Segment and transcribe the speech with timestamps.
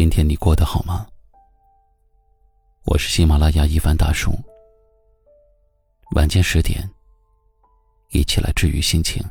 [0.00, 1.06] 今天你过得好吗？
[2.86, 4.32] 我是喜马拉雅一凡大叔。
[6.16, 6.90] 晚间十点，
[8.08, 9.22] 一起来治愈心情。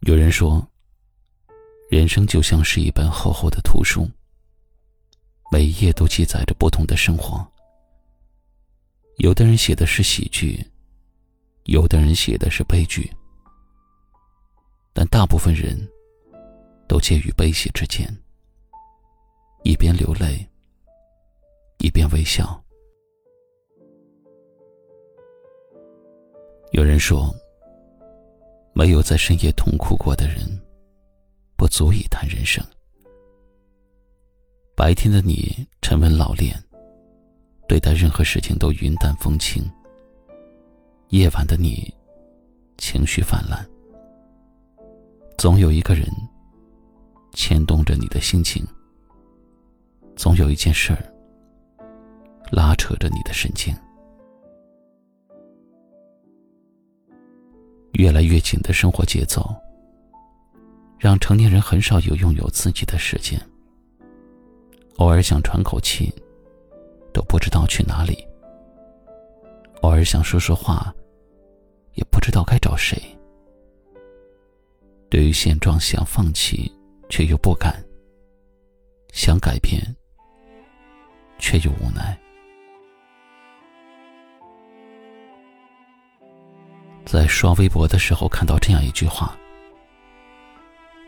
[0.00, 0.66] 有人说，
[1.88, 4.10] 人生就像是一本厚厚的图书，
[5.52, 7.46] 每一页都记载着不同的生活。
[9.18, 10.66] 有的人写的是喜剧，
[11.66, 13.08] 有的人写的是悲剧。
[14.98, 15.76] 但大部分人
[16.88, 18.08] 都介于悲喜之间，
[19.62, 20.48] 一边流泪，
[21.80, 22.58] 一边微笑。
[26.72, 27.30] 有人说，
[28.72, 30.48] 没有在深夜痛哭过的人，
[31.56, 32.64] 不足以谈人生。
[34.74, 36.58] 白天的你沉稳老练，
[37.68, 39.62] 对待任何事情都云淡风轻；
[41.10, 41.94] 夜晚的你，
[42.78, 43.62] 情绪泛滥。
[45.38, 46.08] 总有一个人
[47.34, 48.66] 牵动着你的心情，
[50.16, 51.12] 总有一件事儿
[52.50, 53.74] 拉扯着你的神经。
[57.92, 59.54] 越来越紧的生活节奏，
[60.98, 63.38] 让成年人很少有拥有自己的时间。
[64.96, 66.12] 偶尔想喘口气，
[67.12, 68.14] 都不知道去哪里；
[69.82, 70.94] 偶尔想说说话，
[71.92, 72.98] 也不知道该找谁。
[75.08, 76.70] 对于现状，想放弃
[77.08, 77.72] 却又不敢；
[79.12, 79.80] 想改变
[81.38, 82.18] 却又无奈。
[87.04, 89.38] 在刷微博的时候，看到这样一句话：“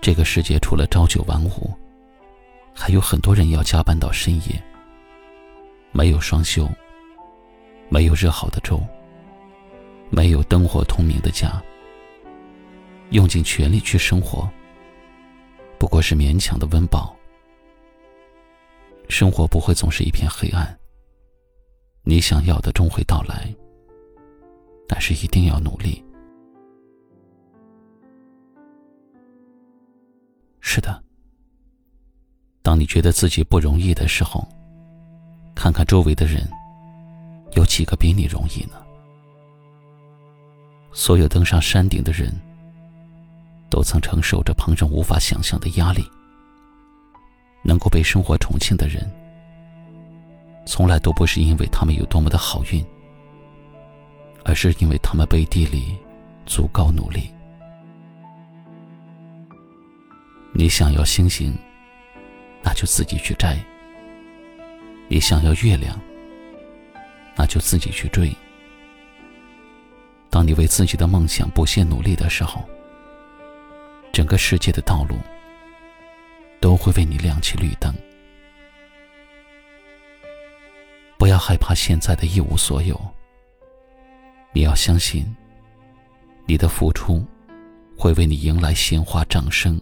[0.01, 1.75] 这个世界除了朝九晚五，
[2.73, 4.63] 还有很多人要加班到深夜。
[5.91, 6.71] 没有双休，
[7.89, 8.81] 没有热好的粥，
[10.09, 11.61] 没有灯火通明的家。”
[13.11, 14.49] 用尽全力去生活，
[15.79, 17.17] 不过是勉强的温饱。
[19.09, 20.79] 生活不会总是一片黑暗。
[22.03, 23.55] 你想要的终会到来，
[24.87, 26.05] 但是一定要努力。
[30.61, 31.03] 是的，
[32.63, 34.47] 当你觉得自己不容易的时候，
[35.55, 36.47] 看看周围的人，
[37.57, 38.75] 有几个比你容易呢？
[40.93, 42.31] 所有登上山顶的人。
[43.71, 46.05] 都曾承受着旁人无法想象的压力。
[47.63, 49.11] 能够被生活宠幸的人，
[50.65, 52.85] 从来都不是因为他们有多么的好运，
[54.45, 55.97] 而是因为他们背地里
[56.47, 57.31] 足够努力。
[60.55, 61.53] 你想要星星，
[62.63, 63.57] 那就自己去摘；
[65.09, 66.01] 你想要月亮，
[67.37, 68.35] 那就自己去追。
[70.31, 72.65] 当你为自己的梦想不懈努力的时候，
[74.19, 75.17] 整个世界的道路
[76.61, 77.95] 都会为你亮起绿灯。
[81.17, 83.01] 不要害怕现在的一无所有。
[84.53, 85.25] 你要相信，
[86.47, 87.25] 你的付出
[87.97, 89.81] 会为你迎来鲜花、掌声，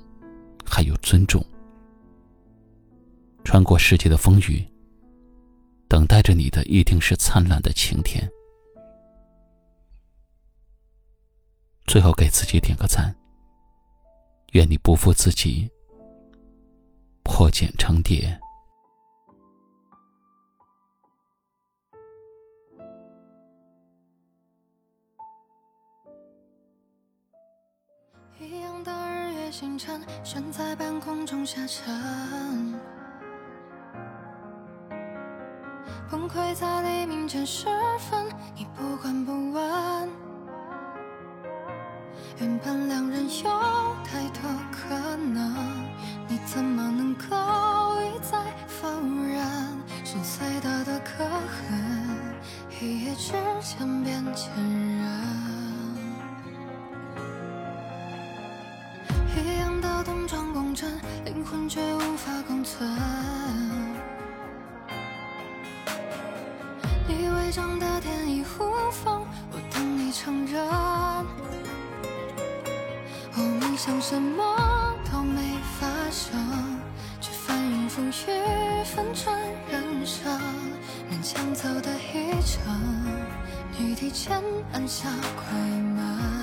[0.66, 1.42] 还有尊重。
[3.42, 4.62] 穿过世界的风雨，
[5.88, 8.30] 等待着你的一定是灿烂的晴天。
[11.86, 13.16] 最后，给自己点个赞。
[14.56, 15.70] 愿你不负自己，
[17.22, 18.40] 破茧成蝶。
[28.40, 32.80] 一样的日月星辰，悬在半空中下沉，
[36.10, 37.66] 崩溃在黎明前时
[37.98, 40.25] 分，你不管不问。
[42.38, 43.50] 原本两人有
[44.04, 45.56] 太多可能，
[46.28, 47.24] 你怎么能够
[48.02, 48.38] 一再
[48.68, 48.86] 否
[49.24, 49.42] 认，
[50.04, 53.32] 心碎的的可恨，一夜之
[53.62, 55.08] 间变坚人
[59.34, 60.92] 一样的同床共枕，
[61.24, 62.86] 灵魂却无法共存，
[67.08, 68.75] 你伪装的天衣无。
[73.86, 75.40] 像什么都没
[75.78, 76.36] 发生，
[77.20, 79.40] 却翻云覆雨，分转
[79.70, 80.40] 人生。
[81.08, 82.64] 勉强走的一程，
[83.78, 84.42] 你提前
[84.72, 86.35] 按下快门。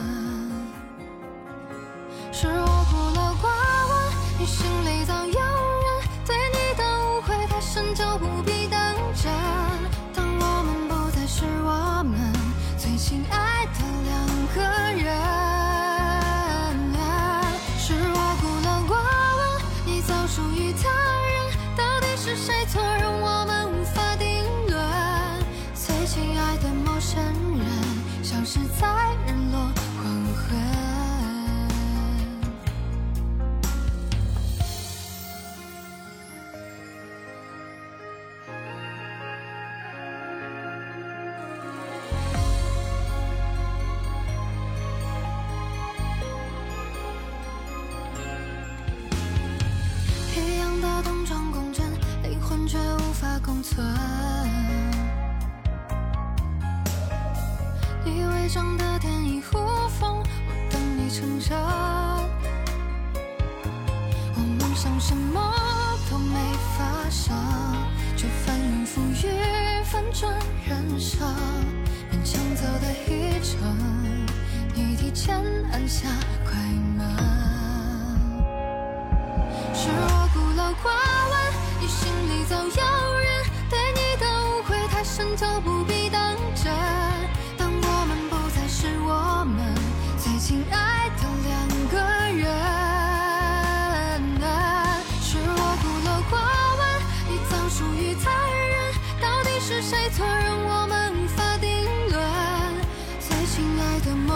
[58.54, 62.30] 上的天衣无缝，我等你成长。
[64.36, 65.42] 我梦想什么
[66.08, 66.36] 都没
[66.78, 67.36] 发生，
[68.16, 70.32] 却翻云覆雨，翻转
[70.68, 71.28] 人生。
[72.12, 73.58] 勉强走的一程，
[74.76, 75.36] 你提前
[75.72, 76.08] 按下
[76.46, 76.54] 快
[76.96, 77.32] 门。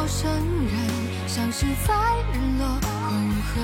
[0.08, 0.72] 陌生人，
[1.28, 1.94] 像是在
[2.32, 3.12] 日落黄
[3.44, 3.62] 昏。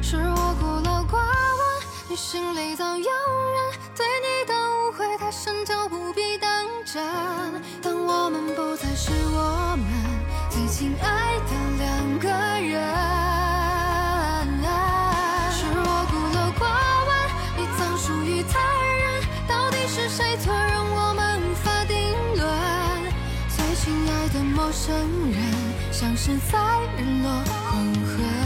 [0.00, 1.60] 是我孤陋寡闻，
[2.08, 2.54] 你心。
[2.54, 3.08] 里早有人。
[3.96, 7.02] 对你的误会太深，就不必当真。
[7.82, 9.84] 当我们不再是我们
[10.48, 11.50] 最亲爱的
[11.80, 12.28] 两个
[12.60, 13.23] 人。
[24.74, 24.92] 陌生
[25.30, 25.40] 人，
[25.92, 26.58] 像是在
[26.98, 27.30] 日落
[27.70, 28.43] 黄昏。